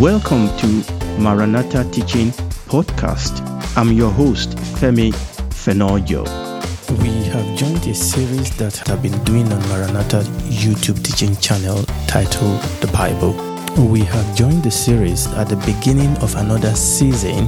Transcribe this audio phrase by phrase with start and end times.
[0.00, 0.66] Welcome to
[1.20, 2.30] Maranatha Teaching
[2.66, 3.40] Podcast.
[3.76, 5.12] I'm your host, Femi
[5.50, 6.24] Fenojo.
[7.00, 12.60] We have joined a series that I've been doing on Maranatha YouTube teaching channel titled
[12.80, 13.34] The Bible.
[13.86, 17.46] We have joined the series at the beginning of another season,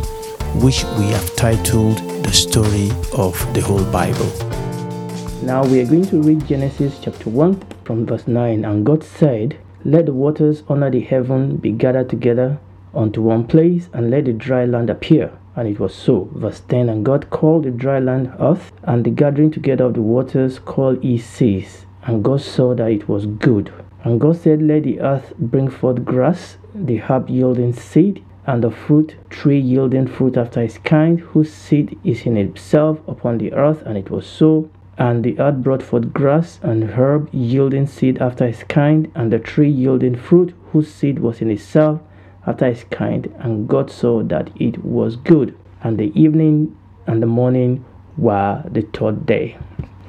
[0.63, 4.31] which we have titled The Story of the Whole Bible.
[5.43, 8.65] Now we are going to read Genesis chapter 1 from verse 9.
[8.65, 9.59] And God said,
[9.89, 12.59] Let the waters under the heaven be gathered together
[12.93, 15.31] unto one place, and let the dry land appear.
[15.55, 16.29] And it was so.
[16.35, 20.03] Verse 10 And God called the dry land earth, and the gathering together of the
[20.03, 21.87] waters called he seas.
[22.03, 23.73] And God saw that it was good.
[24.03, 28.73] And God said, Let the earth bring forth grass, the herb yielding seed, and the
[28.73, 33.83] fruit tree yielding fruit after its kind, whose seed is in itself upon the earth.
[33.87, 34.69] And it was so.
[34.99, 39.39] And the earth brought forth grass and herb yielding seed after its kind, and the
[39.39, 42.01] tree yielding fruit, whose seed was in itself
[42.47, 43.33] after its kind.
[43.39, 45.57] And God saw that it was good.
[45.83, 46.77] And the evening
[47.07, 47.85] and the morning
[48.17, 49.59] were the third day.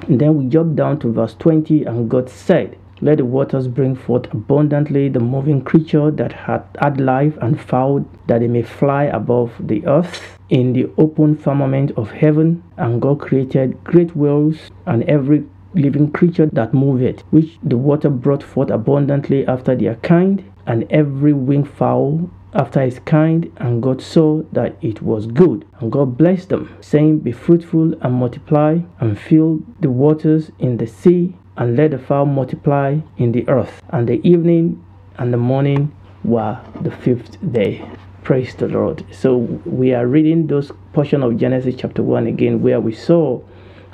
[0.06, 3.94] And then we jump down to verse 20, and God said, Let the waters bring
[3.94, 9.04] forth abundantly the moving creature that hath had life and fowl, that it may fly
[9.04, 12.62] above the earth in the open firmament of heaven.
[12.76, 18.42] And God created great whales and every living creature that moveth, which the water brought
[18.42, 24.42] forth abundantly after their kind, and every winged fowl after his kind, and God saw
[24.52, 25.66] that it was good.
[25.80, 30.86] And God blessed them, saying, Be fruitful and multiply, and fill the waters in the
[30.86, 33.82] sea, and let the fowl multiply in the earth.
[33.90, 34.84] And the evening
[35.18, 37.86] and the morning were the fifth day.
[38.28, 39.06] Praise the Lord.
[39.10, 43.40] So we are reading those portion of Genesis chapter 1 again, where we saw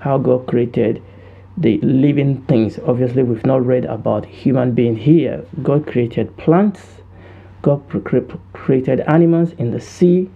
[0.01, 1.01] how God created
[1.57, 2.81] the living things.
[2.85, 5.47] Obviously, we've not read about human being here.
[5.63, 6.81] God created plants,
[7.63, 7.81] God
[8.55, 10.29] created animals in the sea,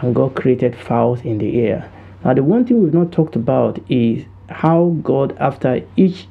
[0.00, 1.88] and God created fowls in the air.
[2.24, 6.26] Now, the one thing we've not talked about is how God, after each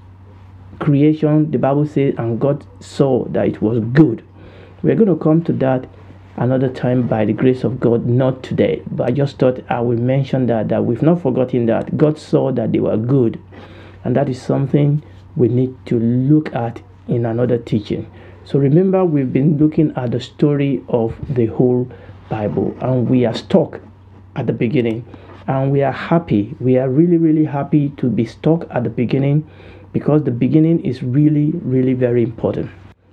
[0.81, 4.21] creation, the Bible says, and God saw that it was good.
[4.83, 5.87] We're going to come to that
[6.37, 8.81] another time by the grace of God, not today.
[8.91, 12.51] But I just thought I will mention that that we've not forgotten that God saw
[12.51, 13.41] that they were good.
[14.03, 15.03] And that is something
[15.35, 18.11] we need to look at in another teaching.
[18.43, 21.89] So remember, we've been looking at the story of the whole
[22.29, 23.79] Bible, and we are stuck
[24.35, 25.05] at the beginning.
[25.47, 26.55] And we are happy.
[26.59, 29.49] We are really, really happy to be stuck at the beginning
[29.93, 32.69] because the beginning is really, really very important.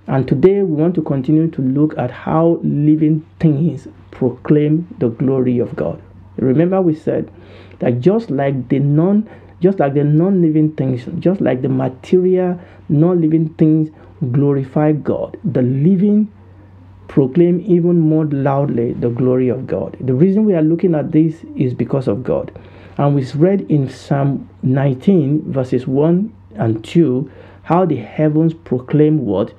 [0.07, 5.59] And today we want to continue to look at how living things proclaim the glory
[5.59, 6.03] of God.
[6.37, 7.31] Remember, we said
[7.79, 9.29] that just like the non
[9.63, 13.91] just like the non-living things, just like the material non-living things
[14.33, 16.33] glorify God, the living
[17.07, 19.97] proclaim even more loudly the glory of God.
[20.01, 22.51] The reason we are looking at this is because of God.
[22.99, 27.31] And we read in Psalm 19, verses 1 and 2,
[27.63, 29.55] how the heavens proclaim what?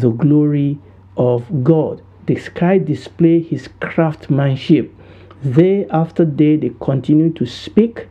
[0.00, 0.78] The glory
[1.16, 2.02] of God.
[2.26, 4.94] The sky display his craftsmanship.
[5.42, 8.06] Day after day they continue to speak.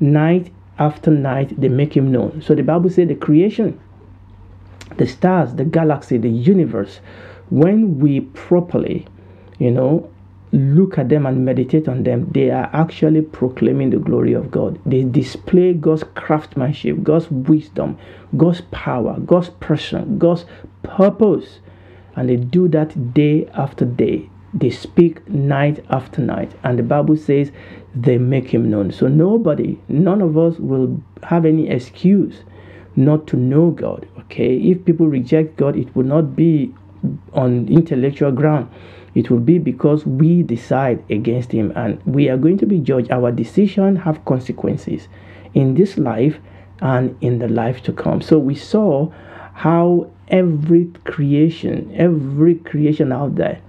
[0.00, 2.42] Night after night they make him known.
[2.42, 3.78] So the Bible says the creation,
[4.96, 7.00] the stars, the galaxy, the universe,
[7.50, 9.06] when we properly,
[9.58, 10.10] you know,
[10.52, 14.80] look at them and meditate on them, they are actually proclaiming the glory of God.
[14.86, 17.98] They display God's craftsmanship, God's wisdom,
[18.36, 20.44] God's power, God's person, God's
[20.82, 21.60] purpose.
[22.16, 24.30] And they do that day after day.
[24.54, 26.52] They speak night after night.
[26.64, 27.52] And the Bible says
[27.94, 28.90] they make him known.
[28.92, 32.42] So nobody, none of us will have any excuse
[32.96, 34.08] not to know God.
[34.20, 36.74] Okay, if people reject God, it will not be
[37.32, 38.68] on intellectual ground.
[39.18, 43.10] It will be because we decide against Him, and we are going to be judged.
[43.10, 45.08] Our decision have consequences
[45.54, 46.36] in this life
[46.80, 48.22] and in the life to come.
[48.22, 49.10] So we saw
[49.54, 53.60] how every creation, every creation out there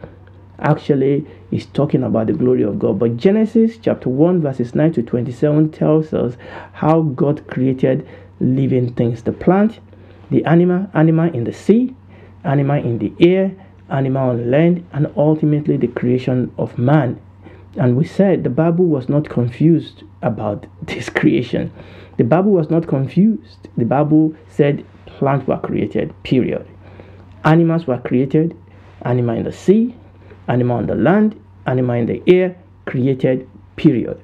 [0.60, 3.00] actually is talking about the glory of God.
[3.00, 6.38] But Genesis chapter 1, verses 9 to 27 tells us
[6.74, 8.08] how God created
[8.40, 9.80] living things the plant,
[10.30, 11.96] the animal, animal in the sea,
[12.44, 13.56] animal in the air,
[13.90, 17.20] animal on land, and ultimately the creation of man.
[17.78, 21.72] And we said the Bible was not confused about this creation.
[22.18, 23.70] The Bible was not confused.
[23.78, 26.68] The Bible said plants were created, period.
[27.44, 28.58] Animals were created,
[29.04, 29.96] animal in the sea,
[30.48, 34.22] animal on the land, animal in the air, created, period.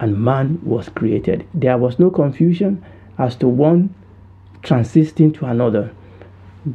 [0.00, 1.46] And man was created.
[1.52, 2.84] There was no confusion
[3.18, 3.94] as to one
[4.62, 5.92] transisting to another.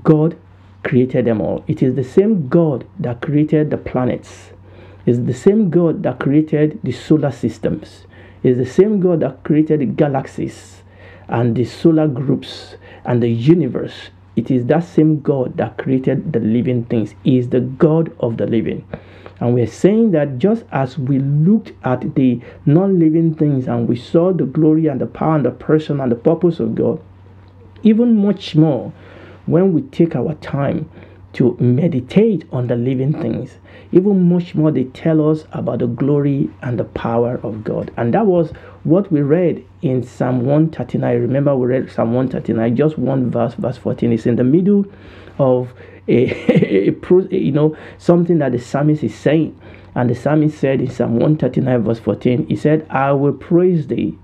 [0.04, 0.38] God
[0.84, 1.64] created them all.
[1.68, 4.52] It is the same God that created the planets.
[5.06, 8.06] It's the same God that created the solar systems.
[8.44, 10.84] It's the same God that created the galaxies
[11.28, 12.76] and the solar groups
[13.06, 14.10] and the universe.
[14.36, 17.16] It is that same God that created the living things.
[17.24, 18.88] He is the God of the living.
[19.40, 23.96] And we're saying that just as we looked at the non living things and we
[23.96, 27.02] saw the glory and the power and the person and the purpose of God,
[27.82, 28.94] even much more
[29.52, 30.90] when we take our time
[31.34, 33.58] to meditate on the living things,
[33.92, 37.92] even much more they tell us about the glory and the power of God.
[37.96, 38.52] And that was
[38.84, 41.22] what we read in Psalm 139.
[41.22, 44.12] Remember, we read Psalm 139, just one verse, verse 14.
[44.12, 44.86] It's in the middle
[45.40, 45.74] of
[46.08, 49.60] a, a, you know something that the psalmist is saying
[49.96, 54.18] and the psalmist said in psalm 139 verse 14 he said i will praise thee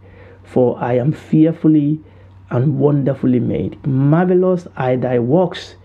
[0.44, 2.02] for i am fearfully
[2.50, 5.76] and wonderfully made marvelous are thy works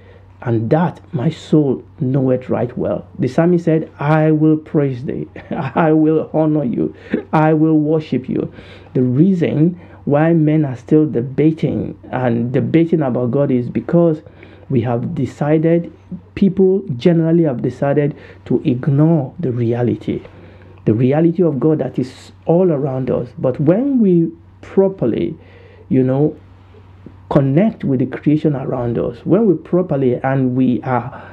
[0.43, 3.07] and that my soul knoweth right well.
[3.19, 6.95] The psalmist said, I will praise thee, I will honor you,
[7.33, 8.53] I will worship you.
[8.95, 14.21] The reason why men are still debating and debating about God is because
[14.69, 15.93] we have decided,
[16.35, 18.17] people generally have decided
[18.47, 20.23] to ignore the reality,
[20.87, 23.29] the reality of God that is all around us.
[23.39, 25.39] But when we properly,
[25.89, 26.37] you know,
[27.33, 31.27] connect with the creation around us, when we properly and we are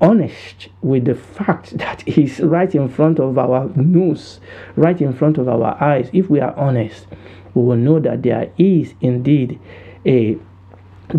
[0.00, 4.38] honest with the fact that is right in front of our nose,
[4.76, 7.08] right in front of our eyes, if we are honest,
[7.54, 9.58] we will know that there is indeed
[10.06, 10.38] a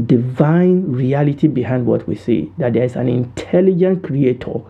[0.05, 4.61] divine reality behind what we see, that there is an intelligent creator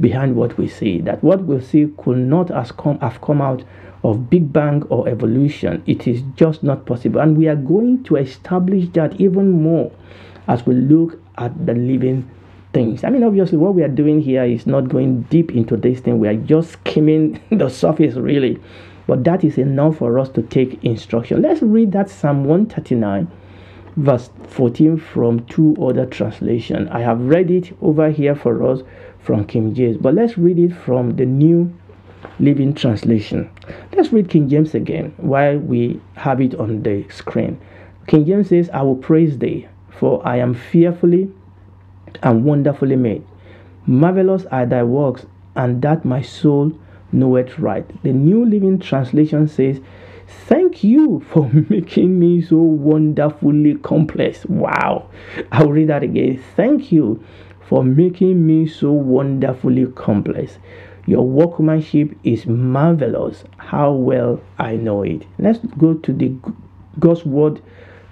[0.00, 3.64] behind what we see, that what we see could not have come, have come out
[4.02, 5.82] of Big Bang or evolution.
[5.86, 7.20] It is just not possible.
[7.20, 9.90] And we are going to establish that even more
[10.46, 12.30] as we look at the living
[12.72, 13.04] things.
[13.04, 16.18] I mean, obviously, what we are doing here is not going deep into this thing,
[16.18, 18.60] we are just skimming the surface, really.
[19.06, 21.42] But that is enough for us to take instruction.
[21.42, 23.30] Let's read that Psalm 139
[23.96, 26.88] verse 14 from two other translation.
[26.88, 28.82] I have read it over here for us
[29.24, 31.72] from King James, but let's read it from the New
[32.38, 33.50] Living Translation.
[33.96, 37.58] Let's read King James again while we have it on the screen.
[38.06, 41.30] King James says, I will praise thee, for I am fearfully
[42.22, 43.26] and wonderfully made.
[43.86, 45.24] Marvelous are thy works,
[45.56, 46.72] and that my soul
[47.10, 47.86] knoweth right.
[48.02, 49.80] The New Living Translation says,
[50.26, 54.44] Thank you for making me so wonderfully complex.
[54.46, 55.08] Wow.
[55.52, 56.42] I'll read that again.
[56.56, 57.24] Thank you
[57.68, 60.58] for making me so wonderfully complex.
[61.06, 63.44] Your workmanship is marvelous.
[63.58, 65.26] How well I know it.
[65.38, 66.34] Let's go to the
[66.98, 67.60] God's Word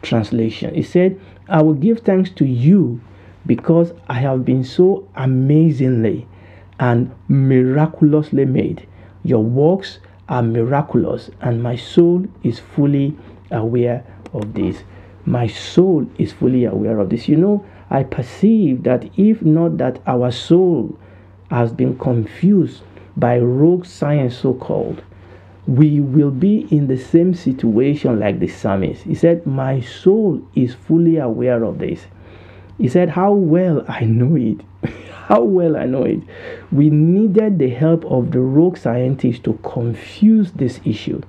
[0.03, 0.75] translation.
[0.75, 3.01] It said, I will give thanks to you
[3.47, 6.27] because I have been so amazingly
[6.79, 8.87] and miraculously made.
[9.25, 13.17] Your works are miraculous, and my soul is fully
[13.51, 14.83] aware of this.
[15.25, 17.29] My soul is fully aware of this.
[17.29, 20.99] You know, I perceive that if not that our soul
[21.51, 22.83] has been confused
[23.19, 25.03] by rogue science, so called,
[25.67, 29.03] we will be in the same situation like the psalmist.
[29.03, 32.07] He said, My soul is fully aware of this.
[32.79, 34.63] He said, How well I know it.
[35.27, 36.21] How well I know it.
[36.73, 41.21] We needed the help of the rogue scientists to confuse this issue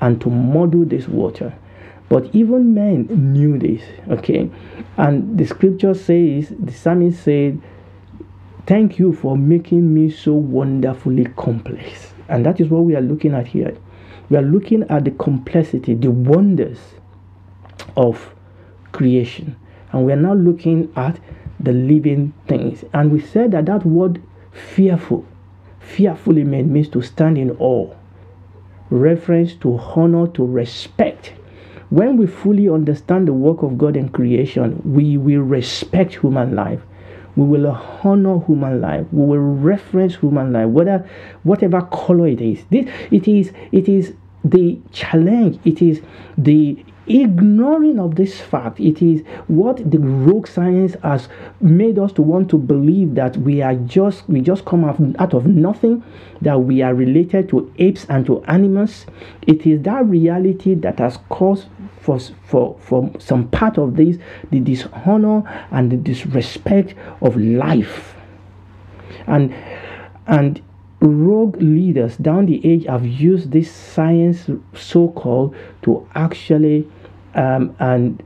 [0.00, 1.54] and to muddle this water.
[2.12, 4.50] But even men knew this, okay?
[4.98, 7.58] And the scripture says, the psalmist said,
[8.66, 12.12] Thank you for making me so wonderfully complex.
[12.28, 13.74] And that is what we are looking at here.
[14.28, 16.80] We are looking at the complexity, the wonders
[17.96, 18.34] of
[18.92, 19.56] creation.
[19.92, 21.18] And we are now looking at
[21.60, 22.84] the living things.
[22.92, 25.24] And we said that that word fearful,
[25.80, 27.90] fearfully made means to stand in awe,
[28.90, 31.32] reference to honor, to respect.
[31.92, 36.80] When we fully understand the work of God in creation, we will respect human life.
[37.36, 37.66] We will
[38.02, 39.06] honor human life.
[39.12, 41.06] We will reference human life, whether
[41.42, 42.64] whatever color it is.
[42.70, 45.58] This it is it is the challenge.
[45.66, 46.00] It is
[46.38, 51.28] the ignoring of this fact it is what the rogue science has
[51.60, 55.46] made us to want to believe that we are just we just come out, of
[55.46, 56.02] nothing
[56.40, 59.06] that we are related to apes and to animals.
[59.42, 61.66] It is that reality that has caused
[62.00, 64.18] for for for some part of this
[64.50, 68.14] the dishonor and the disrespect of life.
[69.26, 69.54] And
[70.26, 70.62] and
[71.08, 76.86] rogue leaders down the age have used this science so called to actually
[77.34, 78.22] um, and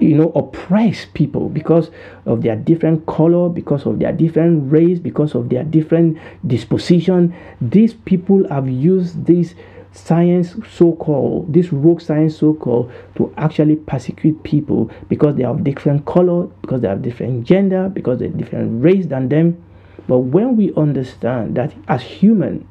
[0.00, 1.90] you know, oppress people because
[2.24, 7.34] of their different color, because of their different race, because of their different disposition.
[7.60, 9.54] These people have used this
[9.90, 15.64] science so called this rogue science so called to actually persecute people because they have
[15.64, 19.60] different color because they have different gender because they're different race than them
[20.08, 22.66] but when we understand that as human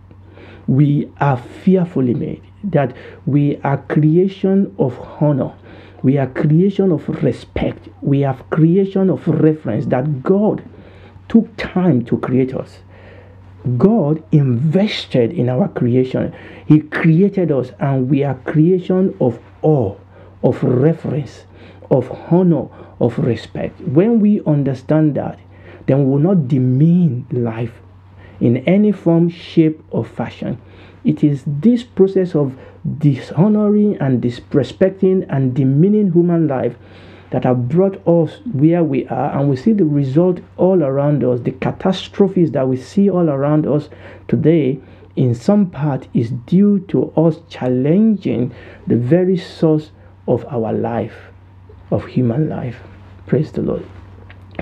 [0.68, 2.94] we are fearfully made that
[3.26, 5.54] we are creation of honor
[6.04, 10.62] we are creation of respect we have creation of reference that god
[11.30, 12.80] took time to create us
[13.78, 16.34] God invested in our creation.
[16.68, 19.96] He created us, and we are creation of awe,
[20.44, 21.44] of reference,
[21.92, 22.68] of honor,
[23.00, 23.82] of respect.
[23.82, 25.40] When we understand that,
[25.88, 27.82] then we will not demean life
[28.40, 30.62] in any form, shape, or fashion.
[31.04, 32.58] It is this process of
[33.00, 36.76] dishonoring and disrespecting and demeaning human life
[37.32, 41.42] that have brought us where we are, and we see the result all around us,
[41.42, 43.90] the catastrophes that we see all around us
[44.28, 44.80] today,
[45.16, 48.54] in some part, is due to us challenging
[48.86, 49.92] the very source
[50.28, 51.32] of our life,
[51.92, 52.78] of human life.
[53.26, 53.86] Praise the Lord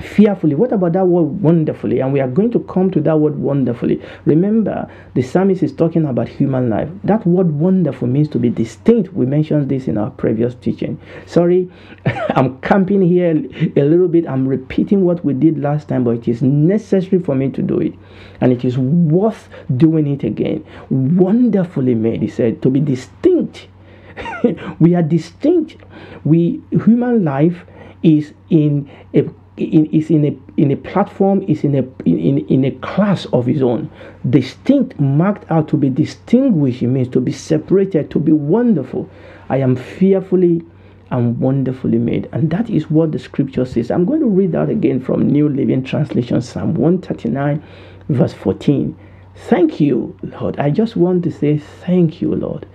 [0.02, 0.54] fearfully.
[0.54, 2.00] What about that word wonderfully?
[2.00, 4.02] And we are going to come to that word wonderfully.
[4.24, 6.88] Remember, the psalmist is talking about human life.
[7.04, 9.12] That word wonderful means to be distinct.
[9.12, 11.00] We mentioned this in our previous teaching.
[11.26, 11.70] Sorry,
[12.30, 14.28] I'm camping here a little bit.
[14.28, 17.78] I'm repeating what we did last time, but it is necessary for me to do
[17.78, 17.94] it.
[18.40, 20.64] And it is worth doing it again.
[20.90, 23.68] Wonderfully made, he said, to be distinct.
[24.78, 25.76] we are distinct.
[26.24, 27.64] We human life
[28.02, 29.24] is in a
[29.56, 33.46] in, is in a in a platform is in a in, in a class of
[33.46, 33.90] his own.
[34.28, 39.08] Distinct marked out to be distinguished it means to be separated to be wonderful.
[39.48, 40.62] I am fearfully
[41.10, 42.28] and wonderfully made.
[42.32, 43.90] And that is what the scripture says.
[43.90, 47.62] I'm going to read that again from new living translation psalm 139
[48.08, 48.96] verse 14
[49.48, 50.58] thank you lord.
[50.58, 52.66] I just want to say thank you lord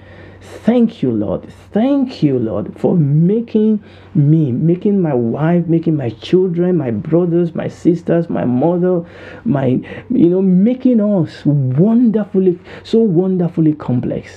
[0.42, 1.54] Thank you, Lord.
[1.72, 3.84] Thank you, Lord, for making
[4.16, 9.06] me, making my wife, making my children, my brothers, my sisters, my mother,
[9.46, 9.80] my,
[10.10, 14.32] you know, making us wonderfully, so wonderfully complex.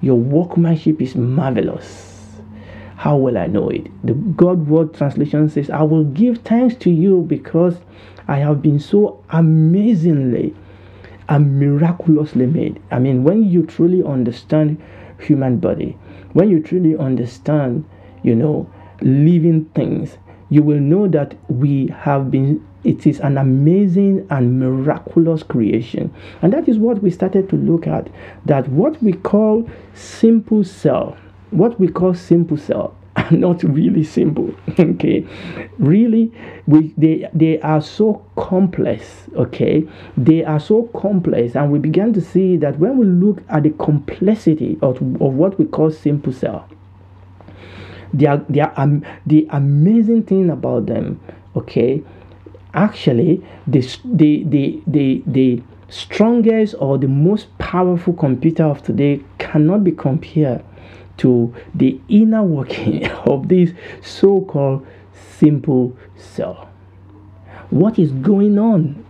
[0.00, 2.10] Your workmanship is marvelous.
[2.96, 3.86] How will I know it?
[4.04, 7.76] The God Word translation says, I will give thanks to you because
[8.26, 10.56] I have been so amazingly
[11.28, 12.82] and miraculously made.
[12.90, 14.82] I mean, when you truly understand
[15.18, 15.96] human body.
[16.32, 17.84] When you truly understand,
[18.22, 20.18] you know, living things,
[20.50, 26.14] you will know that we have been it is an amazing and miraculous creation.
[26.42, 28.10] And that is what we started to look at
[28.44, 31.16] that what we call simple cell,
[31.50, 32.94] what we call simple cell
[33.24, 35.26] are not really simple okay?
[35.78, 36.32] Really
[36.66, 39.86] we they they are so complex okay?
[40.16, 43.70] They are so complex and we began to see that when we look at the
[43.70, 46.68] complexity of, of what we call simple cell
[48.12, 51.20] they are, they are um, the amazing thing about them
[51.56, 52.02] okay?
[52.72, 59.84] Actually the the the the, the strongest or the most powerful computer of today cannot
[59.84, 60.64] be compared
[61.18, 64.86] to the inner working of this so called
[65.38, 66.68] simple cell.
[67.70, 69.04] What is going on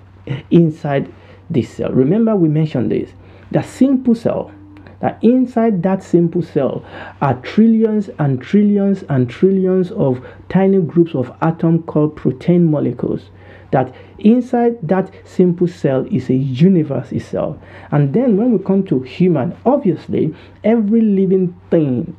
[0.50, 1.12] inside
[1.50, 1.90] this cell?
[1.90, 3.11] Remember, we mentioned this
[3.50, 4.52] the simple cell.
[5.00, 6.82] That inside that simple cell
[7.20, 13.28] are trillions and trillions and trillions of tiny groups of atoms called protein molecules
[13.74, 17.56] that inside that simple cell is a universe itself.
[17.90, 22.16] And then when we come to human, obviously every living thing,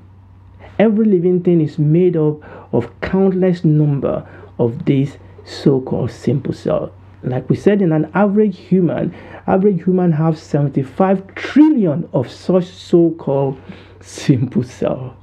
[0.77, 2.43] every living thing is made up
[2.73, 4.27] of countless number
[4.59, 6.91] of these so-called simple cells.
[7.23, 9.15] Like we said, in an average human,
[9.47, 13.57] average human have 75 trillion of such so-called
[14.01, 15.13] simple cells.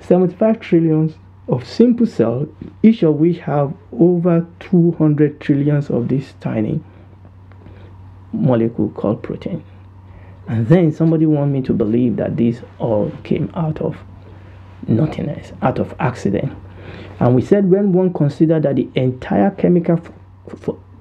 [0.00, 1.14] 75 trillions
[1.48, 2.48] of simple cells,
[2.82, 6.80] each of which have over 200 trillions of this tiny
[8.32, 9.62] molecule called protein.
[10.46, 13.96] And then somebody want me to believe that this all came out of
[14.86, 16.52] nothingness, out of accident.
[17.20, 20.00] And we said when one consider that the entire chemical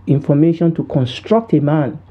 [0.05, 2.01] information to construct a man,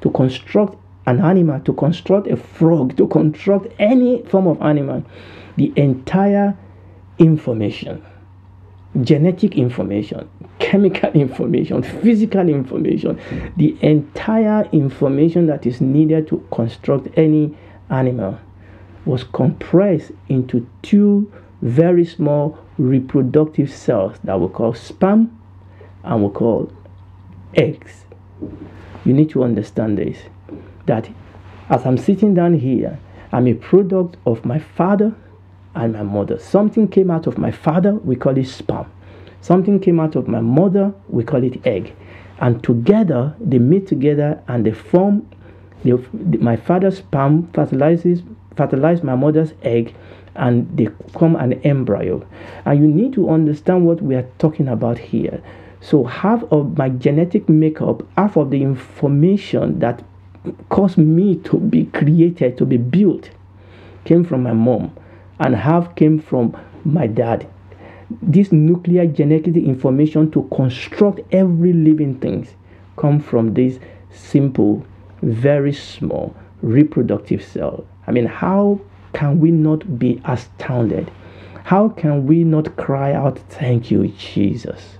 [0.00, 5.04] to construct an animal, to construct a frog, to construct any form of animal,
[5.56, 6.56] the entire
[7.18, 8.04] information
[9.02, 13.20] genetic information, chemical information, physical information,
[13.56, 17.56] the entire information that is needed to construct any
[17.90, 18.38] animal
[19.04, 21.30] was compressed into two
[21.62, 25.38] very small reproductive cells that we call sperm
[26.04, 26.72] and we call
[27.54, 28.04] eggs.
[29.04, 30.18] You need to understand this
[30.86, 31.08] that
[31.68, 32.98] as I'm sitting down here,
[33.30, 35.14] I'm a product of my father
[35.78, 36.38] and my mother.
[36.38, 38.90] Something came out of my father, we call it sperm.
[39.40, 41.94] Something came out of my mother, we call it egg.
[42.40, 45.28] And together, they meet together and they form
[45.84, 48.22] my father's sperm fertilizes
[48.56, 49.94] fertilize my mother's egg
[50.34, 52.26] and they become an embryo.
[52.64, 55.40] And you need to understand what we are talking about here.
[55.80, 60.02] So half of my genetic makeup, half of the information that
[60.68, 63.30] caused me to be created, to be built,
[64.04, 64.92] came from my mom,
[65.38, 67.48] and half came from my dad.
[68.22, 72.48] This nuclear genetic information to construct every living thing
[72.96, 73.78] come from this
[74.10, 74.84] simple,
[75.22, 77.86] very small reproductive cell.
[78.06, 78.80] I mean, how
[79.12, 81.10] can we not be astounded?
[81.64, 84.98] How can we not cry out, Thank you, Jesus?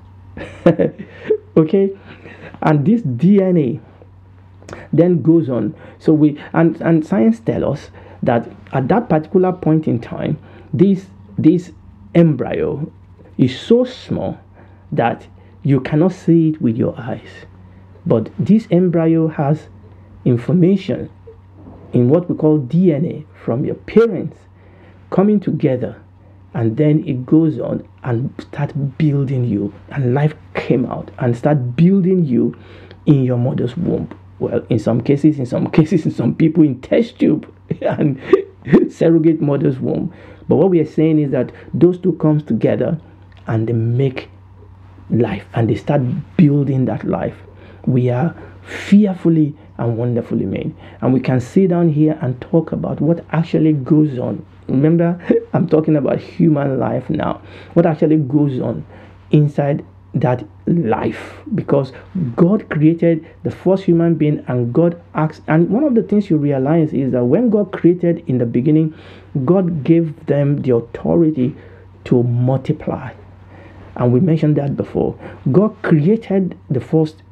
[1.57, 1.97] okay?
[2.61, 3.80] And this DNA
[4.92, 5.75] then goes on.
[5.99, 7.90] So we and, and science tell us
[8.22, 10.38] that at that particular point in time,
[10.72, 11.06] this
[11.37, 11.72] this
[12.14, 12.90] embryo
[13.37, 14.38] is so small
[14.92, 15.26] that
[15.62, 17.46] you cannot see it with your eyes.
[18.06, 19.68] But this embryo has
[20.25, 21.10] information
[21.92, 24.37] in what we call DNA from your parents
[25.10, 26.00] coming together
[26.54, 31.76] and then it goes on and start building you and life came out and start
[31.76, 32.56] building you
[33.06, 34.08] in your mother's womb
[34.38, 38.20] well in some cases in some cases in some people in test tube and
[38.90, 40.12] surrogate mother's womb.
[40.48, 42.98] But what we are saying is that those two comes together
[43.46, 44.28] and they make
[45.10, 46.02] life and they start
[46.37, 47.37] building that life.
[47.87, 50.75] We are fearfully and wonderfully made.
[51.00, 54.44] And we can sit down here and talk about what actually goes on.
[54.68, 55.18] Remember
[55.54, 57.40] i'm talking about human life now.
[57.75, 58.84] What actually goes on
[59.30, 59.84] inside
[60.14, 61.92] that life because
[62.34, 65.40] God created the first human being and God acts.
[65.46, 68.94] and one of the things you realize is that when God created in the beginning
[69.44, 71.54] God gave them the authority
[72.04, 73.12] to multiply
[73.96, 75.18] and we mentioned that before
[75.52, 77.22] God created the first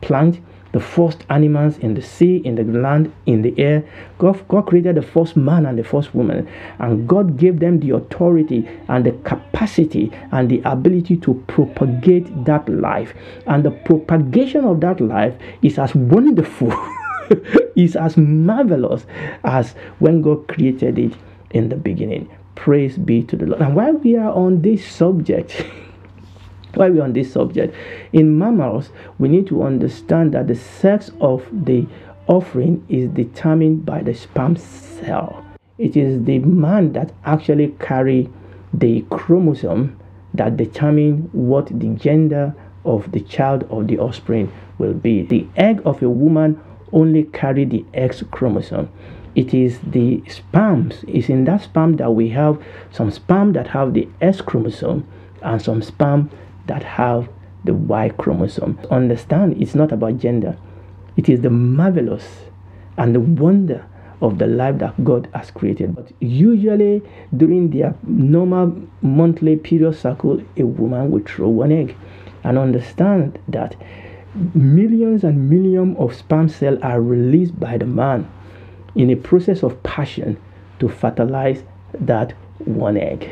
[0.00, 0.40] plant
[0.72, 3.84] the first animals in the sea, in the land, in the air.
[4.18, 7.90] God, God created the first man and the first woman, and God gave them the
[7.90, 13.14] authority and the capacity and the ability to propagate that life.
[13.46, 16.72] And the propagation of that life is as wonderful,
[17.76, 19.06] is as marvelous
[19.44, 21.14] as when God created it
[21.50, 22.30] in the beginning.
[22.54, 23.62] Praise be to the Lord.
[23.62, 25.64] And while we are on this subject,
[26.74, 27.74] while we're on this subject,
[28.12, 31.86] in mammals, we need to understand that the sex of the
[32.26, 35.44] offering is determined by the sperm cell.
[35.78, 38.28] It is the man that actually carry
[38.72, 39.98] the chromosome
[40.34, 42.54] that determine what the gender
[42.84, 45.22] of the child of the offspring will be.
[45.22, 46.60] The egg of a woman
[46.92, 48.90] only carry the X chromosome.
[49.34, 53.94] It is the sperms, it's in that sperm that we have some sperm that have
[53.94, 55.06] the X chromosome
[55.42, 56.30] and some sperm
[56.66, 57.28] that have
[57.64, 58.78] the Y chromosome.
[58.90, 60.56] Understand, it's not about gender,
[61.16, 62.24] it is the marvelous
[62.96, 63.86] and the wonder
[64.22, 65.94] of the life that God has created.
[65.94, 67.02] But usually,
[67.36, 71.96] during their normal monthly period cycle, a woman will throw one egg.
[72.44, 73.76] And understand that
[74.54, 78.30] millions and millions of sperm cells are released by the man
[78.94, 80.38] in a process of passion
[80.78, 81.62] to fertilize
[81.94, 83.28] that one egg.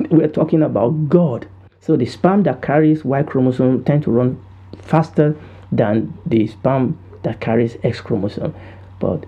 [0.10, 1.48] We're talking about God
[1.86, 4.44] so the sperm that carries Y chromosome tend to run
[4.76, 5.36] faster
[5.70, 8.54] than the sperm that carries X chromosome.
[8.98, 9.24] But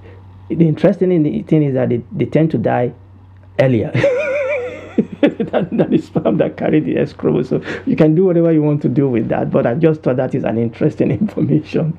[0.49, 2.95] the interesting thing is that they, they tend to die
[3.61, 3.93] earlier
[5.21, 7.65] than, than the sperm that carry the X chromosome.
[7.87, 10.35] You can do whatever you want to do with that, but I just thought that
[10.35, 11.97] is an interesting information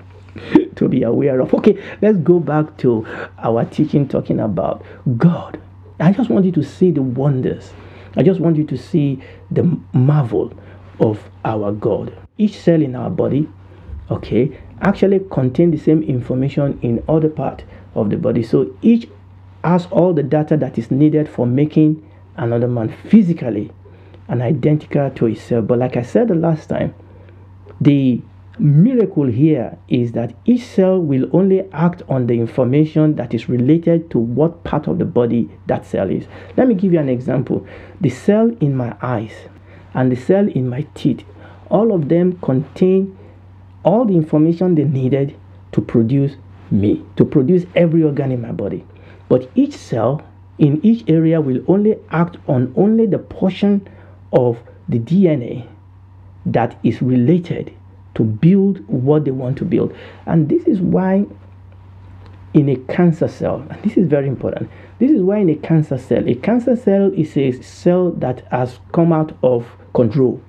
[0.75, 1.53] to be aware of.
[1.53, 4.83] Okay, let's go back to our teaching talking about
[5.17, 5.57] God.
[6.01, 7.71] I just want you to see the wonders
[8.19, 10.51] I just want you to see the marvel
[10.99, 12.13] of our God.
[12.37, 13.47] Each cell in our body,
[14.11, 17.63] okay, actually contain the same information in other part
[17.95, 18.43] of the body.
[18.43, 19.07] So each
[19.63, 22.05] has all the data that is needed for making
[22.35, 23.71] another man physically
[24.27, 25.67] and identical to itself.
[25.67, 26.93] But like I said the last time,
[27.79, 28.21] the
[28.59, 34.11] miracle here is that each cell will only act on the information that is related
[34.11, 36.25] to what part of the body that cell is.
[36.57, 37.65] Let me give you an example.
[38.01, 39.33] The cell in my eyes
[39.93, 41.23] and the cell in my teeth,
[41.69, 43.17] all of them contain
[43.83, 45.35] all the information they needed
[45.71, 46.35] to produce
[46.71, 48.85] me, to produce every organ in my body.
[49.29, 50.21] But each cell
[50.57, 53.87] in each area will only act on only the portion
[54.33, 55.67] of the DNA
[56.45, 57.73] that is related
[58.15, 59.95] to build what they want to build.
[60.25, 61.25] And this is why
[62.53, 65.97] in a cancer cell, and this is very important, this is why in a cancer
[65.97, 70.41] cell, a cancer cell is a cell that has come out of control.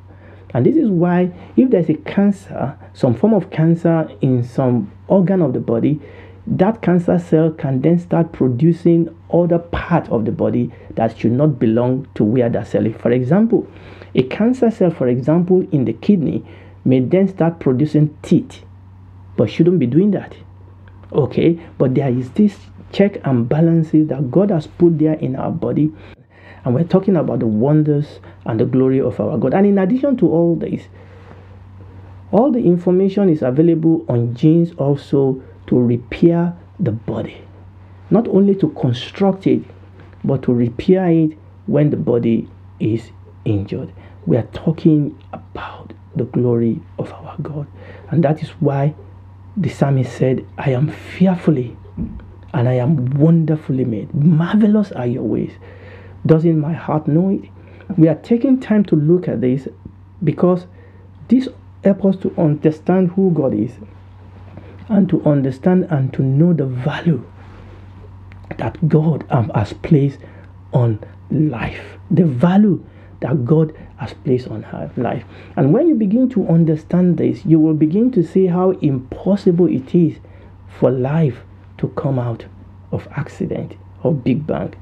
[0.53, 5.43] And this is why if there's a cancer, some form of cancer in some organ
[5.43, 6.01] of the body,
[6.47, 11.61] that cancer cell can then start producing other part of the body that should not
[11.61, 12.97] belong to where that cell is.
[12.97, 13.69] For example,
[14.15, 16.45] a cancer cell, for example, in the kidney
[16.85, 18.65] may then start producing teeth,
[19.37, 20.35] but shouldn't be doing that.
[21.13, 22.57] Okay, but there is this
[22.93, 25.93] check and balances that God has put there in our body,
[26.65, 29.55] and we're talking about the wonders and the glory of our God.
[29.55, 30.83] And in addition to all this,
[32.33, 37.43] all the information is available on genes also to repair the body,
[38.11, 39.63] not only to construct it,
[40.23, 43.11] but to repair it when the body is
[43.45, 43.93] injured.
[44.27, 45.80] We are talking about
[46.15, 47.67] the glory of our God.
[48.11, 48.95] And that is why
[49.57, 51.77] the psalmist said, I am fearfully
[52.53, 54.13] and I am wonderfully made.
[54.15, 55.53] Marvelous are your ways.
[56.27, 57.49] Doesn't my heart know it?
[57.97, 59.69] We are taking time to look at this
[60.23, 60.67] because
[61.29, 61.49] this
[61.85, 63.73] helps us to understand who God is
[64.89, 67.25] and to understand and to know the value
[68.59, 70.19] that God has placed
[70.73, 72.85] on life, the value
[73.21, 75.25] that God has placed on her life.
[75.57, 79.95] And when you begin to understand this, you will begin to see how impossible it
[79.95, 80.17] is
[80.79, 81.43] for life
[81.79, 82.47] to come out
[82.93, 84.75] of accident or big bang.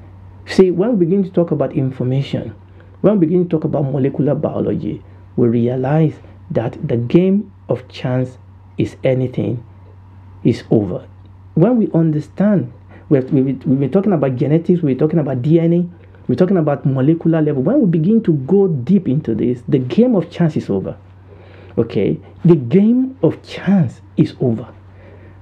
[0.46, 2.54] See, when we begin to talk about information,
[3.00, 5.02] when we begin to talk about molecular biology,
[5.37, 6.14] we realize
[6.52, 8.38] that the game of chance
[8.78, 9.64] is anything
[10.44, 11.07] is over.
[11.54, 12.72] When we understand,
[13.09, 15.90] we've, we've been talking about genetics, we're talking about DNA,
[16.29, 17.62] we're talking about molecular level.
[17.62, 20.97] When we begin to go deep into this, the game of chance is over.
[21.77, 24.69] Okay, the game of chance is over.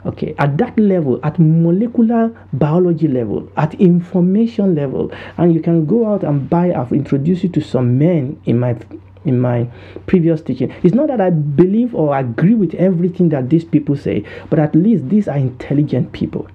[0.05, 6.07] Okay, at that level, at molecular biology level, at information level, and you can go
[6.07, 6.73] out and buy.
[6.73, 8.77] I've introduced you to some men in my
[9.25, 9.69] in my
[10.07, 10.73] previous teaching.
[10.85, 14.77] It's not that I believe or agree with everything that these people say, but at
[14.77, 16.47] least these are intelligent people.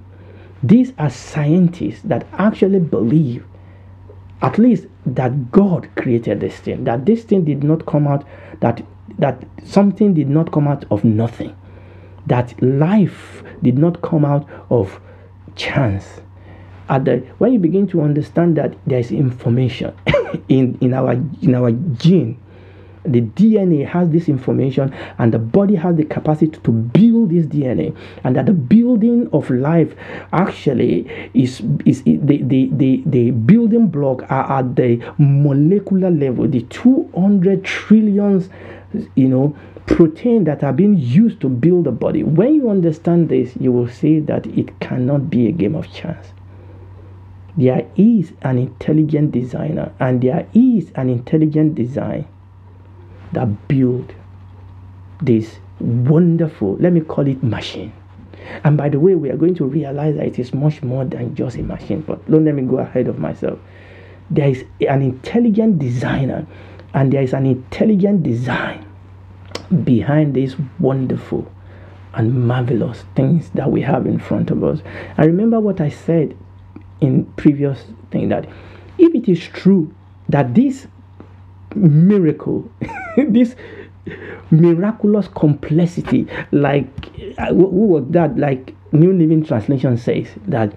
[0.63, 3.46] These are scientists that actually believe,
[4.41, 8.25] at least, that God created this thing, that this thing did not come out,
[8.60, 8.84] that
[9.19, 11.56] that something did not come out of nothing,
[12.27, 14.99] that life did not come out of
[15.56, 16.21] chance.
[16.89, 19.95] At the, when you begin to understand that there is information
[20.49, 22.39] in, in our in our gene
[23.03, 27.95] the DNA has this information and the body has the capacity to build this DNA
[28.23, 29.95] and that the building of life
[30.33, 36.61] actually is is the the, the, the building block are at the molecular level the
[36.63, 38.49] 200 trillions
[39.15, 39.55] you know
[39.87, 42.23] protein that are being used to build the body.
[42.23, 46.27] When you understand this you will see that it cannot be a game of chance.
[47.57, 52.27] There is an intelligent designer and there is an intelligent design
[53.34, 54.13] that build
[55.22, 57.94] this wonderful, let me call it machine.
[58.63, 61.36] And by the way, we are going to realize that it is much more than
[61.36, 62.02] just a machine.
[62.02, 63.60] But don't let me go ahead of myself.
[64.30, 66.48] There is an intelligent designer,
[66.94, 68.86] and there is an intelligent design
[69.84, 71.52] behind these wonderful
[72.13, 74.82] and marvelous things that we have in front of us.
[75.17, 76.36] I remember what I said
[77.00, 78.48] in previous thing that
[78.98, 79.94] if it is true
[80.30, 80.88] that this
[81.75, 82.69] miracle,
[83.17, 83.55] this
[84.49, 86.88] miraculous complexity, like
[87.38, 88.38] uh, who was that?
[88.38, 90.73] Like New Living Translation says that.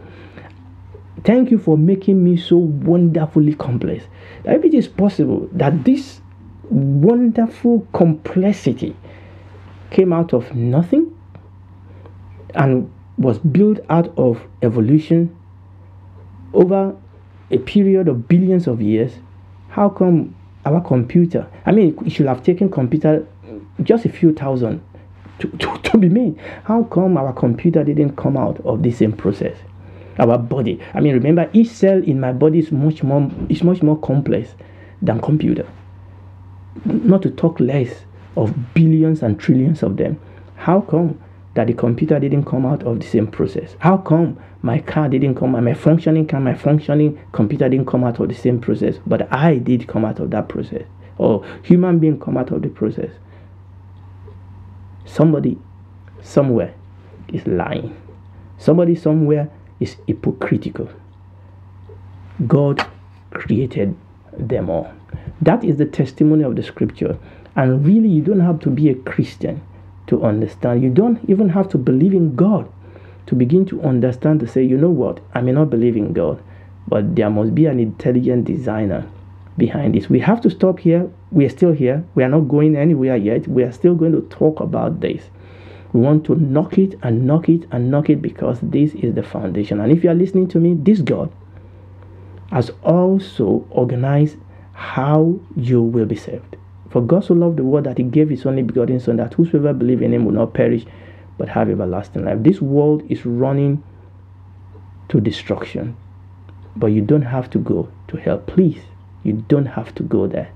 [1.25, 4.05] Thank you for making me so wonderfully complex.
[4.45, 6.21] If it is possible that this
[6.69, 8.95] wonderful complexity
[9.91, 11.17] came out of nothing
[12.55, 15.35] and was built out of evolution
[16.53, 16.95] over
[17.51, 19.13] a period of billions of years,
[19.69, 21.47] how come our computer.
[21.67, 24.83] I mean, it should have taken computer uh, just a few thousand
[25.41, 26.39] to, to, to be made.
[26.65, 29.57] How come our computer didn't come out of the same process?
[30.19, 30.81] Our body.
[30.95, 34.51] I mean, remember, each cell in my body is much more is much more complex
[35.03, 35.69] than computer.
[36.85, 38.05] Not to talk less
[38.37, 40.21] of billions and trillions of them.
[40.57, 41.21] How come
[41.55, 43.77] that the computer didn't come out of the same process?
[43.79, 48.05] How come my car didn't come out, my functioning car, my functioning computer didn't come
[48.05, 50.85] out of the same process, but I did come out of that process,
[51.19, 53.11] or human being come out of the process?
[55.05, 55.59] Somebody
[56.23, 56.75] somewhere
[57.29, 57.97] is lying.
[58.59, 60.89] Somebody somewhere is hypocritical.
[62.47, 62.85] God
[63.31, 63.97] created
[64.33, 64.93] them all.
[65.43, 67.19] That is the testimony of the scripture.
[67.55, 69.63] And really, you don't have to be a Christian
[70.07, 70.83] to understand.
[70.83, 72.71] You don't even have to believe in God
[73.27, 76.43] to begin to understand to say, you know what, I may not believe in God,
[76.87, 79.09] but there must be an intelligent designer
[79.57, 80.11] behind this.
[80.11, 81.11] We have to stop here.
[81.31, 82.05] We are still here.
[82.15, 83.49] We are not going anywhere yet.
[83.49, 85.25] We are still going to talk about this.
[85.93, 89.23] We want to knock it and knock it and knock it because this is the
[89.23, 89.81] foundation.
[89.81, 91.33] And if you are listening to me, this God
[92.51, 94.37] has also organized
[94.73, 96.57] how you will be saved.
[96.95, 99.73] For God so loved the world that he gave his only begotten Son, that whosoever
[99.73, 100.87] believe in him will not perish,
[101.37, 102.45] but have everlasting life.
[102.45, 103.83] This world is running
[105.09, 105.97] to destruction,
[106.77, 108.39] but you don't have to go to hell.
[108.39, 108.81] Please,
[109.25, 110.53] you don't have to go there.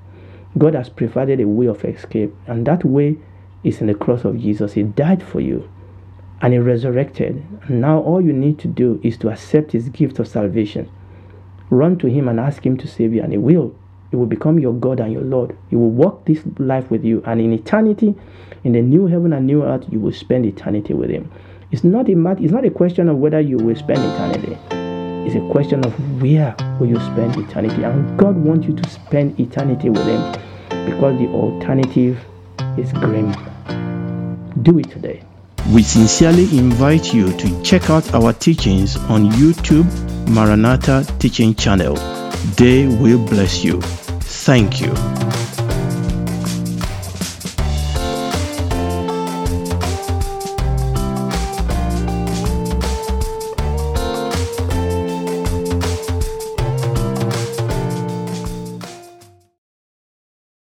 [0.56, 3.18] God has provided a way of escape, and that way
[3.64, 4.74] is in the cross of Jesus.
[4.74, 5.68] He died for you
[6.40, 7.44] and he resurrected.
[7.64, 10.88] And now all you need to do is to accept his gift of salvation.
[11.68, 13.74] Run to him and ask him to save you, and he will.
[14.10, 15.56] He will become your God and your Lord.
[15.70, 18.14] He will walk this life with you, and in eternity,
[18.64, 21.30] in the new heaven and new earth, you will spend eternity with him.
[21.70, 24.56] It's not a matter, it's not a question of whether you will spend eternity.
[25.26, 27.84] It's a question of where will you spend eternity.
[27.84, 30.32] And God wants you to spend eternity with him
[30.86, 32.18] because the alternative
[32.78, 33.32] is grim.
[34.62, 35.22] Do it today.
[35.74, 41.94] We sincerely invite you to check out our teachings on YouTube Maranatha Teaching Channel.
[42.56, 43.80] They will bless you.
[43.80, 44.92] Thank you.